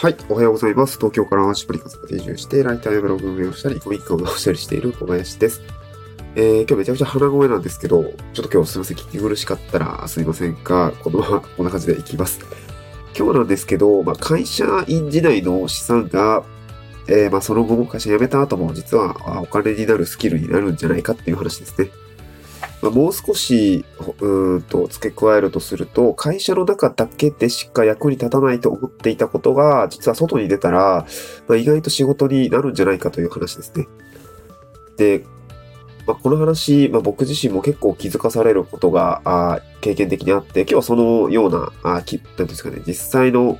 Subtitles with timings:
[0.00, 0.96] はい、おはようございます。
[0.96, 5.60] 東京からワンシプリカスが移住して、ライターやブログ運営をしたり、コミックを直したりしている小林です。
[6.36, 12.40] えー、今日めちゃくちゃ鼻声なんですけど、ちょっと今日すいません、聞き苦しかったらすいませんが、このままこんな感じでいきます。
[13.14, 16.44] 今日なんですけど、まあ、会社員時代の資産が、
[17.06, 21.90] えー、まあ、その後も会社辞めた後も実はお金になるスキルになるんじゃないかっていう話ですね。
[22.82, 23.84] まあ、もう少し、
[24.20, 31.06] うんと付け加えるとすると、会社の中だけでしか役に立たないと思っていたことが、実は外に出たら、
[31.46, 33.86] まあ、意外と仕事になるんじゃないかという話ですね。
[34.96, 35.24] で、
[36.06, 43.58] まあ、この話、まあ、僕自身も結構気づかされることが、あ経験的にあって、今日はそのような、あきなんですかね、実際の、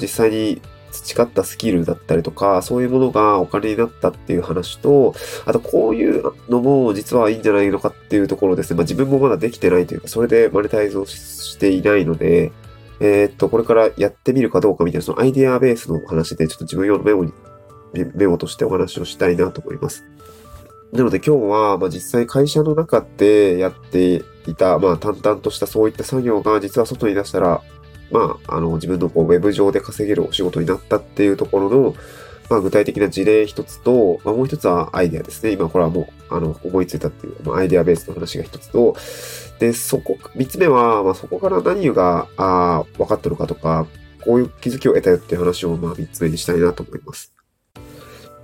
[0.00, 0.60] 実際に
[1.04, 8.76] 培ったスキルだったりとか、そういうものがお金になったっていう話と、あとこういうのも実はいいんじゃないのかっていうところですね。
[8.76, 12.52] まあ自分もまだできてないというか、それでマネタイズをしていないので、
[13.00, 17.32] えー、っと、これからやってみるかどうかみたいな、そのアイデアベースの話で、ちょっと自分用のメモに、
[18.14, 20.04] メモとしてお話をしたいなと思います。
[20.92, 27.62] なので今日は、まあ実際会社の中でやっていた、まあ淡々としたそういった作業が実は外に出したら
[28.10, 31.94] まあ、あの、自分のこう、ウェブ上で稼げるお仕事になったっていうところの、
[32.50, 35.52] まあ、具体的な事例一つと、まあ、もう一つはアイデアですね。
[35.52, 38.96] 今、これはもう、あの、思いついたっていう、まあ、アイデアベースの話が一つと、
[39.58, 43.86] で、そこ、三つ目は、まあ、そこから何が、あ分かったのかとか、
[44.24, 47.34] こういう気づきを得たよっていう話を、まあ、三つ目にしたいなと思います。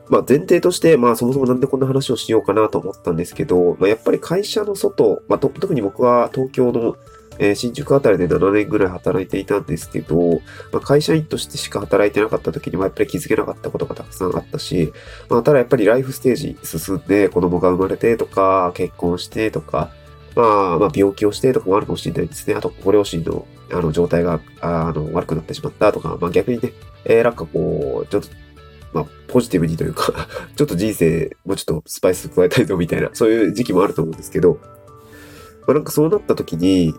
[0.08, 6.96] まあ、前提として、まあ、そもそもなんでこんな話をしようかなと思ったんですけど、まあ、やっぱり会社の外、まあ、特に僕は東京の
[7.42, 14.92] えー、新宿あたりで7年ぐらい働いていたんですけど、まあ、会社員としてしか働いてなかった時にもやっぱり気づけなかったことがたくさんあったし、
[15.30, 19.90] まあ、ただやっぱりライフステージ進んで子供が生まれてとか、結婚してとか、
[20.36, 22.54] まあ、まあ、病気をしてとかもあるかもしれないですね。
[22.54, 26.72] あと、ご両親の、あの、状態が、あの、悪くなってしまったとか、まあ逆にね、
[27.04, 28.28] えー、なんかこう、ちょっと、
[28.92, 34.58] まあ、ポジティブにというか ちょっと人生、もうちょっとスパイス加えたいぞみたいな、そういう時期もあると思うんですけど、
[35.66, 36.94] まあなんかそうなった時に、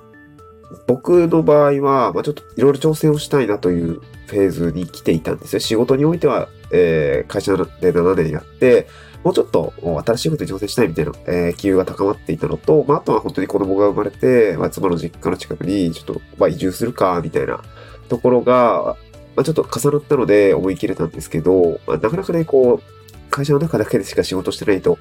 [0.87, 5.59] 僕の場合は、まあ、ちょっといろいろ挑戦をしたいなというフェーズに来ていたんですよ。
[5.59, 8.87] 仕事においては、えー、会社で7年やって、
[9.23, 9.73] もうちょっと
[10.05, 17.61] 新しいことに挑戦したいみたいな、えー、気が高まっていたのと、まあ、あとは本当に子供が生まれて、まあ、妻の実家の近くにちょっと、まあ、移住するか、みたいな
[18.09, 18.95] ところが、
[19.35, 24.97] まあ、ちょっと重なったので思い切れたんですけど、まあ、なかなかね、こう、会社の中だけでしか仕事してないと、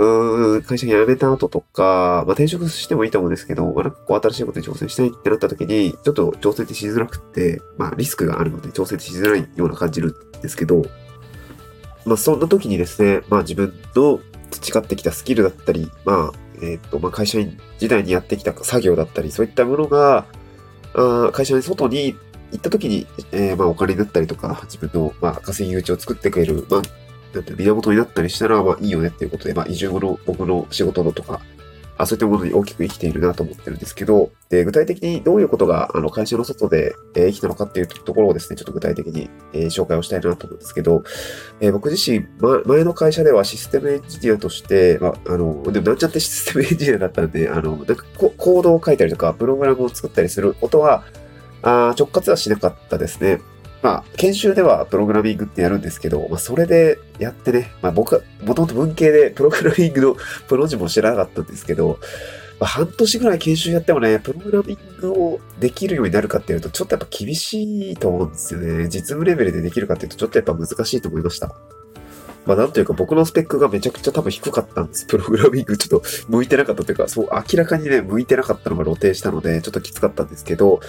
[0.00, 10.82] うーん、会社辞めた後とか、まあ、転職してもいいと思うんですけど、まあ、なんかこう新しいことに挑戦したいってなった時に、ちょっと挑戦ってしづらくって、まあ、リスクがあるので挑戦しづらいような感じるんですけど、
[12.06, 20.24] まあ、そんな時にですね、まあ、自分の培ってきたスキルだったり、まあ、えっ、ー、と、まあ、会社員時代にやってきた作業だったり、そういったものが、
[20.94, 22.16] あ会社の外に
[22.52, 26.82] 行った時に、えー、まあ、お金だったりとか、自分の、まあ、稼ぎ口を作ってくれる、まあ、
[27.34, 31.40] なんて源になったりしたら、まあいいよねっていうことで、まあ移住後の僕の仕事のとか、
[32.00, 41.04] あそういったものに大きく生きているなと思ってるんですけど、で、具体的にどういうことが、あの、会社の外で、えー、生きたのかっていうところをですね、ちょっと具体的に、えー、紹介をしたいなと思うんですけど、
[41.60, 51.04] えー、僕自身、ま、前の会社ではシステムエンジニアとして、まあ、あの、でもなんちゃってシステムエンジニアだったんで、あの、なんかコードを書いたりとか、プログラムを作ったりすることは、
[51.62, 53.40] あ直轄はしなかったですね。
[53.82, 60.16] まあ、研修ではプログラミングってやるんですけど、まあ、それでやってね、まあ僕はもともと文系でプログラミングの
[60.48, 61.98] プロ字も知らなかったんですけど、
[62.58, 68.84] まあ、半年ぐらい研修やってもね、プログラミングをできるようになるかっていうと、ちょっとやっぱ厳しいと思うんですよね。
[68.88, 71.54] 実務レベルでできるかっていうと、ちょっとやっぱ難しいと思いました。
[72.46, 75.06] まあなんというか僕のスペックがめちゃくちゃ多分低かったんです。
[75.06, 80.80] プログラミングちょっと向いてなかったというか、そう明らかにね、向いてなかったのが露呈したので、ちょっときつかったんですけど、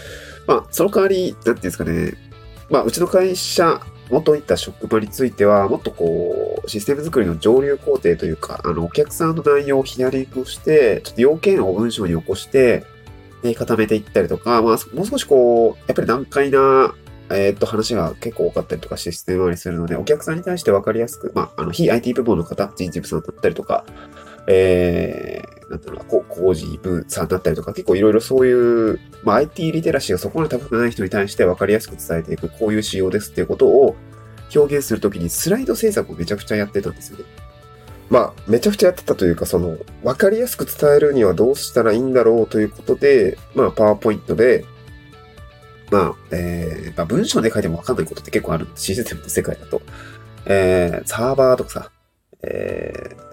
[0.48, 2.14] まあその代わり、なんていうんですかね、
[2.72, 12.84] まあ、うちの会社、元いった職場については、もっとこう、システム作りの上流工程というか、あの、お客さんの内容をヒアリングして、ちょっと要件を文章に起こして、
[13.44, 16.94] え固めていったりとか、まあ、もう少しこう、やっぱり難解な、
[17.32, 23.86] え、っと、話が結構多かったりとかシステム回りするので、お客さんに対して分かりやすく、まあ、あの、非 IT 部門の方、人事部さんだったりとか、
[24.48, 33.96] えー、なんだろうな、工事部さんだったりとか、結構いろいろそういう、まあ、IT リテラシーがそこまで高くない人に対して分かりやすく伝えていく、こういう仕様ですっていうことを
[34.54, 37.24] 表現するときにスライド制作をめちゃくちゃやってたんですよね。
[38.10, 44.66] まあ、めちゃくちゃやってたというか、その、分かりやすく伝えるにはどうしたらいいんだろうということで、まあ、パワーポイントで、
[45.92, 48.68] まあ、えー、まあ、文章で書いても分かんないことって結構ある。
[48.76, 49.82] システムの世界だと。
[50.46, 51.92] えー、サーバーとかさ、
[52.44, 53.31] えー、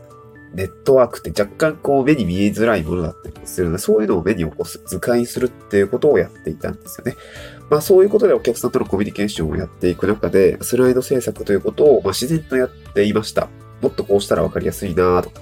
[0.54, 7.14] ネットワークって若干こう目に見えづらいものだったりするので、そういうのを目に起こす、図解するっていうことをやっていたんですよね。
[7.70, 13.48] まあそういうことでお客さんとのコミュニケーションをやっていく中で、スライド制作ということをまあ自然とやっていました。
[13.82, 15.40] もっとこうしたらわかりやすいなとか、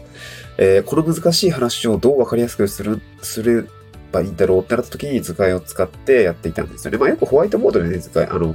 [0.59, 3.65] えー、この難しい話をどうわかりやすくする、すれ
[4.13, 6.99] ばいいんだろうってなった時に図解を使ってやっていたんですよね。
[6.99, 8.55] まあよくホワイトボードでね、図解、あの、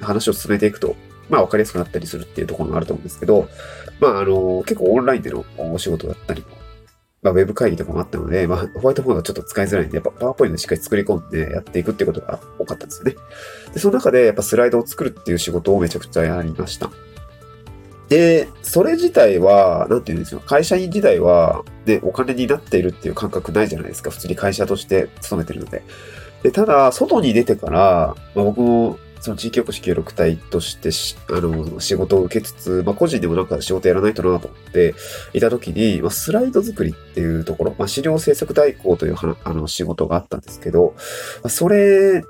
[0.00, 0.96] 話を進めていくと、
[1.28, 3.48] まあわかりやすくなったりするっていうところがあると思うんですけど、
[4.00, 6.44] まああの、結構オンラインでのお仕事だったり
[7.22, 13.16] まあ、ウェブ会議とかもあったので、まあ、ホワイトボードはちょっと使いづらいんで、やっぱパワーポイントでしっかり作り込んでやっていくっていうことが多かったんですよね。
[13.74, 16.90] で、その中でやっぱスライドを作るっていう仕事をめちゃくちゃやりました。
[18.08, 20.40] で、それ自体は、なんていうんですよ。
[20.40, 24.10] 会社員時代は、ね、お金になっているっていう感覚ないじゃないですか。
[24.10, 25.82] 普通に会社として勤めてるので。
[26.42, 30.90] で、ただ、外に出てから、まあ、僕もその地域おこし協力隊として
[31.34, 34.94] あの、仕事を受けつつ、まあ、個人でもなんか仕事やらないとなと思って
[35.32, 40.94] いたときに、まあ、スライド作りっていうところ、まあ、資料制作代行というあの仕事があったんですけど、
[41.42, 42.22] まあ、それ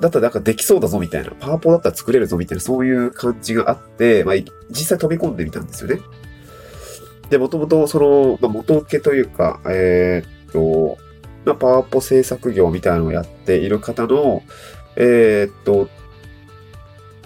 [0.00, 4.34] だったらなんかできそうだぞみたいな、パワポだったら作れるぞみたいな、そういう感じがあって、まあ、
[4.70, 6.00] 実際飛び込んでみたんですよね。
[7.30, 10.98] で、もともとその、まあ、元請けというか、えー、っと、
[11.44, 14.42] まあ、パワポ制作業みたいなのをやっている方の、
[14.96, 15.88] えー、っと、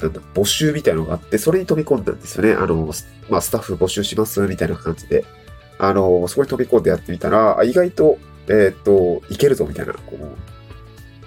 [0.02, 2.52] なんだ、募集みたいなのがあって、それに飛び込んだんですよね。
[2.52, 2.92] あの、
[3.28, 5.24] まあ、スタッフ募集しますみたいな感じで。
[5.78, 8.18] あの、そこに飛び込んでやってみたら、意外と、
[8.48, 10.18] えー、っと、いけるぞみたいな、こう、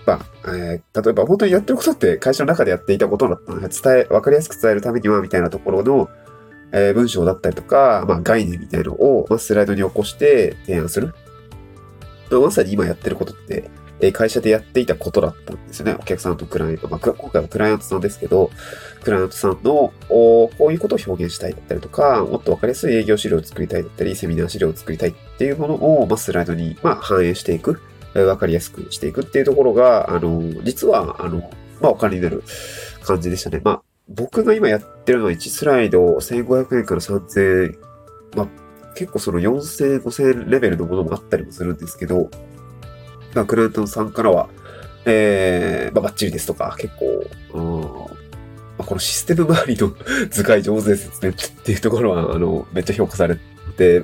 [0.05, 0.19] まあ、
[0.55, 6.09] えー、例えば本当にやってることって会社の中でやっていたことだったので、伝え、わかりやすく伝えるためには、みたいなところの、
[6.73, 11.13] えー、文章だったりとか、まあ、概念みたいのを、まあ、スライドに起こして提案する。
[12.31, 13.69] まさに今やってることって、
[14.01, 15.95] え会社でやっていたことだったんですよね。
[15.99, 16.89] お客さんとクライアント。
[16.89, 18.49] まあ、今回はクライアントさんですけど、
[19.03, 27.79] クライアントさんの、こういうことを表現したいだったりとか、もっとわかりやすい営業資料を作りたいだったり、セミナー資料を作りたいっていうものを、まあ、スライドに、まあ、反映していく。
[28.13, 31.49] わかりやすくしていくっていうところが、あの、実は、あの、
[31.79, 32.43] まあ、お金になる
[33.03, 33.61] 感じでしたね。
[33.63, 37.77] まあ、僕が今やってるのは1スライド1500円から3000円、
[38.35, 38.47] まあ、
[38.95, 42.29] 結構その4000円、5000円レベルのものもあったりもするんですけど、
[43.33, 44.49] まあ、クライアントさんからは、
[45.05, 47.81] えー、まあ、バッチリですとか、結構、うん。
[47.81, 47.87] ま
[48.79, 49.93] あ、このシステム周りの
[50.29, 53.37] 図解上手ですねっていうところは、あの、めっちゃ評価され
[53.77, 54.03] て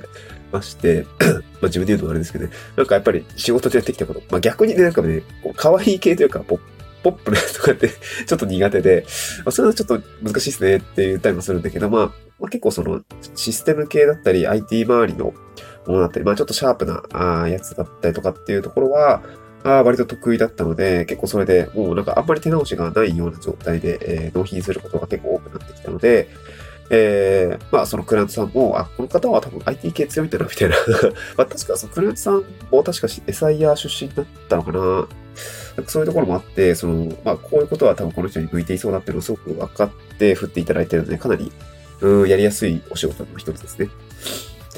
[0.52, 1.06] まして、
[1.60, 6.60] まあ自分で言うのもあれですけどね、なんかやっぱり仕事でやってきたこと、まあ逆にね、なんかね、こう可愛い系というか、ポッ
[7.02, 9.04] ポップな とかってちょっと苦手で、
[9.44, 12.06] まあ、それはちょっと難しいですねって言ったりもするんだけど、まあ、
[12.40, 13.02] まあ、結構その
[13.34, 15.32] システム系だったり IT 周りの
[15.88, 19.22] ものだったり、まあちょっとシャープなあやつだったりとかっていうところは、
[19.64, 26.28] あ割と得意だったので、結構それでもうなんかあんまり手直しがないような状態で、えー、納品することが結構多くなってきたので、
[26.90, 30.76] えー、まあそのクライアントさんも、あ、この方は多分 IT 系強いんだな、みたいな
[31.36, 35.08] まあ確かそのクライアントさんも確か SIR 出身だったのかな。
[35.86, 41.52] そういうところもあって、その、まあこういうことは多分この人に向いていそうだっていうのをすごく分かって振っていただいてるので、かなり、
[42.00, 43.88] うん、やりやすいお仕事の一つですね。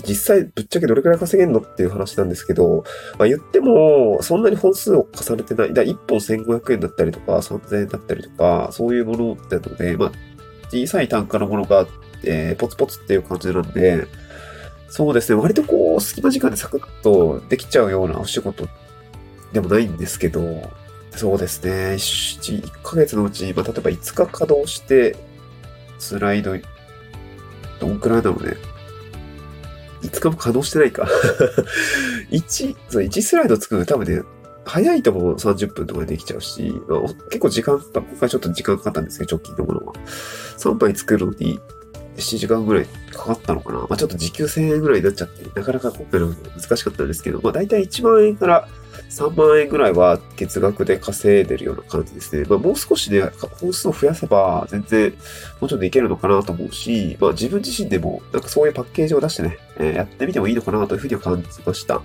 [0.06, 2.85] 実際ぶっちゃけどれくらい稼げんのっていう話なんですけど、
[3.19, 5.75] まあ言っても、そんなに本数を重ねてない。
[5.75, 10.12] だ1本1500円だったりとか、3000円だったりとか、そういうものなので、まあ、
[10.70, 11.87] 小さい単価のものが、
[12.25, 14.06] えー、ポツポツっていう感じなんで、
[14.88, 18.67] そうですね、割とこう、隙間時間でサクッとできちゃうようなお仕事
[19.53, 20.70] でもないんですけど、
[21.13, 25.17] そうですね、1, 1ヶ月のうち、まあ、例えば5日稼働して、
[25.98, 26.56] スライド、
[27.79, 28.56] どんくらいなのね。
[30.02, 31.06] 5日も稼働してないか
[32.30, 34.22] 1、そう、1スライド作るの多分ね、
[34.64, 38.00] 早いとも30分とかでできちゃうし、まあ、結構時間かかった。
[38.00, 39.94] 今回ちょっと時間かかったんですけど、直近のものは。
[40.58, 41.58] 3杯作るのに
[42.16, 43.78] 7時間ぐらいかかったのかな。
[43.80, 48.69] まあちょっと時給1000円ぐらいになっちゃって、なかなか今回の難しかったんですけど、まあ大体1万円から
[49.10, 52.46] 3万円ぐらいは月額で稼いでるような感じですね。
[52.48, 53.22] まあもう少しね、
[53.60, 55.10] 本数を増やせば全然
[55.60, 62.00] もうちょっといけるのかなと思うし、まあ自分自身でもなんかそういうパッケージを出してね、えー、やってみてもいいのかなというふうには感じました。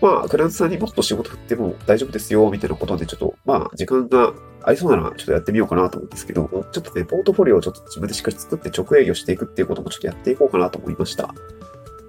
[0.00, 11.34] まあ、クライアントさんにもっと仕事振っても大丈夫ですよ、みたいなことで、ちょっと、まあ、時間がありそうなら、ちょっとやってみようかなと思うんですけど、ちょっとね、ポートフォリオをちょっと自分でしっかり作って直営業していくっていうこともちょっとやっていこうかなと思いました。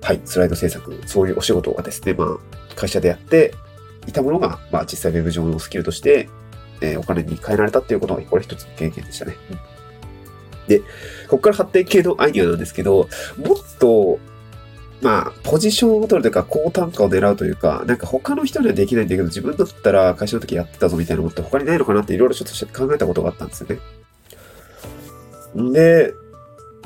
[0.02, 3.54] はい、スライド制作、そういうお仕事がですね、まあ、会社でやって
[4.08, 6.30] いたものが、まあ、実際ウェブ上のスキルとして、
[6.82, 9.36] えー、お金に変えられたっていうことが、これ一つの経験でしたね。
[10.68, 10.86] で、こ
[11.30, 14.20] こから発展系のアイディアなんですけど、もっと、
[15.02, 23.80] まあ、ポジションを取るというか、高単価を狙うというか、なんか他の人にはできないんだけど、自分だったら会社の時やってたぞみたいなのって他にないのかなっていろいろちょっと考えたことがあったんですよね。
[25.74, 26.14] で、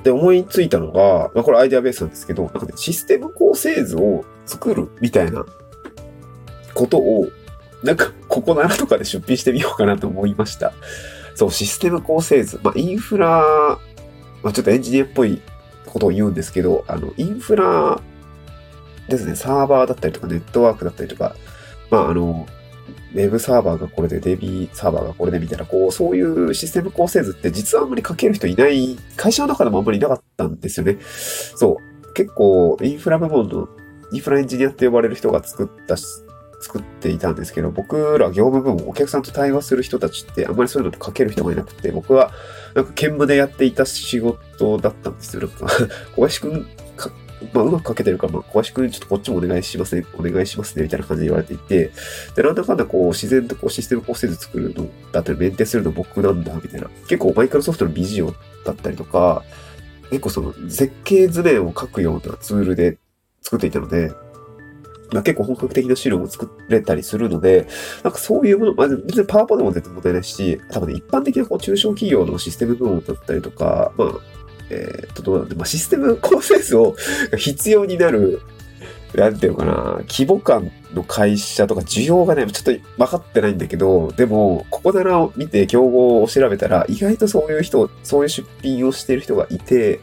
[0.03, 5.45] で思いついたのが、まあこれアイデアベースなんですけど、なんかね、システム構成図を作るみたいな
[6.73, 7.29] ことを、
[7.83, 10.73] なんか、ここならとかで出品してみようかなと思いました。
[11.35, 12.59] そう、システム構成図。
[12.63, 13.79] まあ、インフラ、
[14.43, 15.41] まあ、ちょっとエンジニアっぽい
[15.85, 17.99] ことを言うんですけど、あの、インフラ
[19.09, 21.35] ですね、サーバーだったりとか、ネットワークだったりとか、
[21.89, 22.47] まあ、あの、
[23.13, 30.97] ウェブサーバーがこれで、デビーサーバーがこれでみたいな、こう、そういうシステム構成図って実はあんまり書ける人いない、会社の中でもあんまりいなかったんですよね。
[31.01, 32.13] そう。
[32.13, 33.67] 結構、インフラ部門の、
[34.13, 35.97] インフラエンジニアって呼ばれる人が作った
[36.61, 42.31] 作っていたんですけど、僕ら業務部門、お客さんと対話する人たちってあんまりそういうのと書ける人がいなくて、僕は
[42.75, 45.49] なんか兼務でやっていた仕事だったんですよ。
[46.15, 46.67] 小林くん、
[47.53, 51.91] まあ、うまく書けてるから、まあ、小林くん、ちょっとこっちもお願いしますね、お願いしますね、みたいな感じで言われていて、
[52.35, 56.89] で、なんだかんだこう、自然とこう、システム構成図作るのだったり、メンテするの僕なんだ、みたいな。
[57.07, 58.33] 結構、マイクロソフトのビジオ
[58.65, 59.43] だったりとか、
[60.11, 62.97] 結構その、設計図面を書くようなツールで
[63.41, 64.11] 作っていたので、
[65.11, 67.67] まあ、結構本格的な資料も作れたりするので、
[68.03, 74.11] なんかそういうもの、まあ、別にパワポでも絶対問題ないし、多分ね、一般的なこう中小企業のシステム部門だったりとか、まあ、
[74.69, 76.95] えー、っと、どうなんで、まあ、システム構成図を
[77.37, 78.41] 必要になる、
[79.13, 79.73] なんていうのかな、
[80.07, 89.99] 規模感の会社とか需要がね、ちょっと分かってないんだけど、でも、ここならを見て競合を調べたら、意外とそういう人、そういう出品をしている人がいて、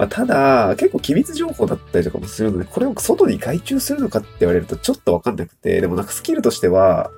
[0.00, 7.10] まあ、ただ、結構機密情報だったりとかもするので、これを外に外注するのかって言われるとちょっとわかんなくて、でもなんかスキルとしては、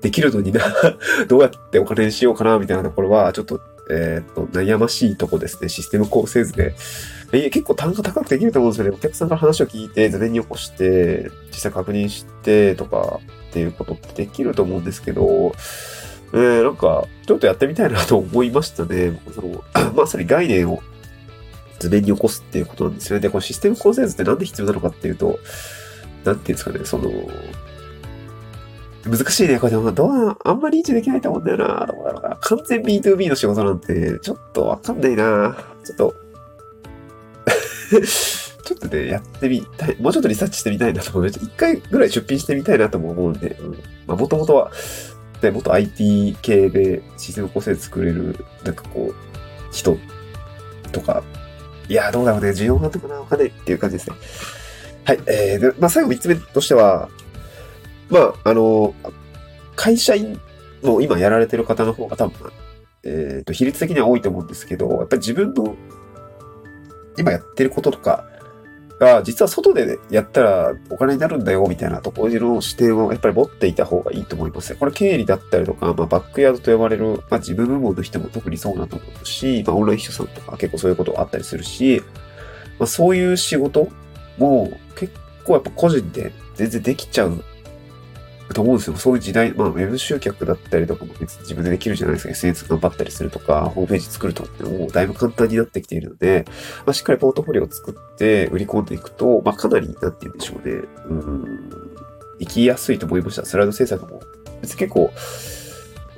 [0.00, 0.62] できるのにな
[1.28, 5.68] どうやってお金にしようかな、みたいなところは、ちょっと、えっ、と、悩ましいとこですね。
[5.68, 6.74] システム構成図で。
[7.32, 8.96] え結構単価高くできると思うんですよね。
[8.96, 15.54] お客さんから話を聞いて、図面に起こして、実際確認してとかっていうことってできると思うんですけど、
[16.32, 19.20] えー、なんか、ちょっとやってみたいなと思いましたね。
[19.34, 19.62] その、
[19.94, 20.82] まさに概念を
[21.84, 23.20] 図面に起こすっていうことなんですよね。
[23.20, 25.38] で、このシステム構成図ってなんで必要なのかっていうと、
[26.24, 27.10] なんていうんですかね、その、
[29.04, 29.58] 難しいね。
[29.58, 31.86] これでも、どうあんまり維持できないと思うんだよな。
[31.86, 32.36] どうだろうな。
[32.40, 35.56] 完全 B2B の仕事なんて、ちょっとわかんないな。
[35.84, 36.14] ちょっと
[38.64, 39.96] ちょっとね、やってみたい。
[40.00, 41.26] もうちょっとリサーチしてみたいなと思う。
[41.28, 43.72] 一回ぐらい出品してみたいなとも思うんで、うん。
[44.06, 44.72] まあ、もともとは、
[45.42, 49.14] ね、もっと IT 系でシステム構成作れる、なんかこう、
[49.70, 49.98] 人
[50.92, 51.22] とか
[51.88, 52.50] いや、どうだろうね。
[52.50, 54.16] 需要があったかなわかんないっていう感じですね。
[55.04, 55.18] はい。
[55.26, 57.08] えー、で、まあ、最後3つ目としては、
[58.08, 58.94] まあ、あの、
[59.76, 60.40] 会社員
[60.82, 62.52] も今やられてる方の方が多分、
[63.04, 65.76] えっ、ー、と、比率的には多いと思うんですけど、やっぱり自分の
[67.18, 68.24] 今やってることとか、
[68.98, 74.74] が、実は外でやったらお金になるんだよ、みたいなところの視点をやっぱり持っていた方がいいと思います。
[74.76, 82.02] これ経理だったりとか、まあ、バックヤードと呼ばれる、まあ、自分部門の人も特にそうだと思うし、まあ、オンライン秘書さんとか結構そういうことあったりするし、
[82.78, 83.88] まあ、そういう仕事
[84.38, 85.12] も結
[85.44, 87.42] 構やっぱ個人で全然できちゃう
[88.52, 88.96] と思うんですよ。
[88.96, 92.32] そういう時代、まあ、ウェブ集客だったりとかも別に自分でできるじゃないですか。
[92.32, 96.44] SNS 頑張ったりするとか、ホームページ作るとってもうだいぶ簡単になってきているので、
[96.84, 100.82] まあ、しっかりポートフォリオを作って売り込んでいくと、まあ、かなり、なんて言うんでしょうね。
[101.08, 101.60] うん、
[102.40, 103.46] 生きやすいと思いました。
[103.46, 104.20] スライド制作も。
[104.60, 105.10] 別に結構、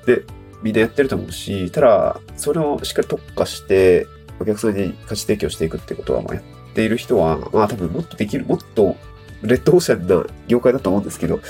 [0.07, 0.25] で、
[0.63, 4.09] みんなやってると思うし、ただ、それをしっかり特化して、
[4.41, 8.97] お客さんに価値提供していくってことは、まあ、やっている人は、まあ、多分もっとできる、もっと、
[9.43, 11.41] レッドオーシャンな業界だと思うんですけど、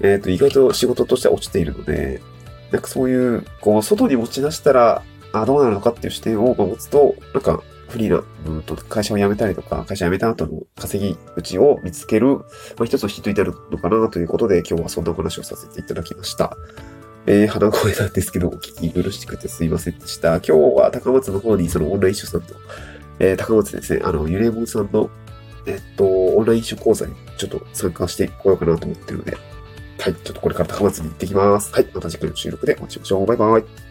[0.00, 2.20] えっ、ー、と、意外と仕事としては落ちているので、
[2.72, 12.44] なんかそういう、こう、外に持ち出したら、あ、どうなのかっていう視点を持つと、なんか、フリーな、うんと、会社を辞めたりとか、会社辞めた後の稼ぎ口を見つける、ま
[12.80, 16.56] あ、一つのヒントになるのかなということで、今日はそんなお話をさせていただきました。
[17.26, 20.36] えー、鼻声なんですけど、お聞き苦しくてすいませんでした。
[20.36, 22.54] 今日は高松の方にそのオンライン書さんと、
[23.18, 25.08] えー、高松ですね、あの、ゆれもんさんの、
[25.66, 29.36] えっと、オンライン書講座にちょっと参加してこようかなと思ってるので、
[29.98, 30.14] はい。
[30.14, 31.72] ちょっとこれから高松に行ってきます。
[31.72, 31.86] はい。
[31.94, 33.26] また次回の収録でお会いしましょう。
[33.26, 33.83] バイバイ。